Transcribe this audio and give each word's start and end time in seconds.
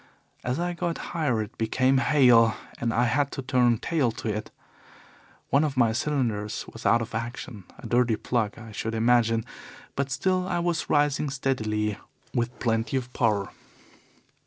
As 0.43 0.59
I 0.59 0.73
got 0.73 0.97
higher 1.13 1.43
it 1.43 1.59
became 1.59 1.99
hail, 1.99 2.55
and 2.79 2.91
I 2.91 3.03
had 3.03 3.31
to 3.33 3.43
turn 3.43 3.77
tail 3.77 4.11
to 4.13 4.29
it. 4.29 4.49
One 5.51 5.63
of 5.63 5.77
my 5.77 5.91
cylinders 5.91 6.65
was 6.73 6.87
out 6.87 7.03
of 7.03 7.13
action 7.13 7.65
a 7.77 7.85
dirty 7.85 8.15
plug, 8.15 8.57
I 8.57 8.71
should 8.71 8.95
imagine, 8.95 9.45
but 9.95 10.09
still 10.09 10.47
I 10.47 10.57
was 10.57 10.89
rising 10.89 11.29
steadily 11.29 11.99
with 12.33 12.57
plenty 12.57 12.97
of 12.97 13.13
power. 13.13 13.49